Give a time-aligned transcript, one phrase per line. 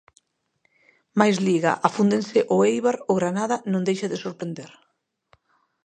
[1.19, 4.71] Máis Liga, afúndense o Éibar, o Granada non deixa de sorprender.